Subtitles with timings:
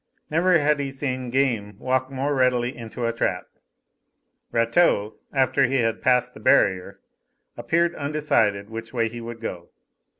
[0.31, 3.45] Never had he seen game walk more readily into a trap.
[4.51, 6.99] Rateau, after he had passed the barrier,
[7.55, 9.69] appeared undecided which way he would go.